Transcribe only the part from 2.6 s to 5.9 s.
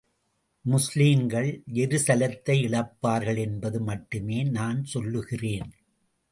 இழப்பார்கள் என்பது மட்டுமே நான் சொல்லுகிறேன்.